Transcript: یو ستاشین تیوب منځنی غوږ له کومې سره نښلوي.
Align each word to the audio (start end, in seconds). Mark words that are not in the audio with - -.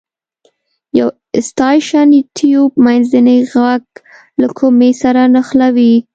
یو 0.99 1.07
ستاشین 1.47 2.09
تیوب 2.35 2.71
منځنی 2.85 3.39
غوږ 3.51 3.83
له 4.41 4.47
کومې 4.57 4.91
سره 5.01 5.21
نښلوي. 5.33 5.93